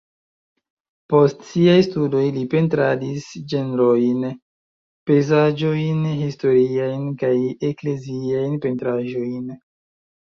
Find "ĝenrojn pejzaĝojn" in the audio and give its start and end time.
3.53-6.03